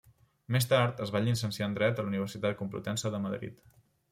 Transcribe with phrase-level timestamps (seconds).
[0.53, 3.63] Més tard, es va llicenciar en dret a la Universitat Complutense de Madrid.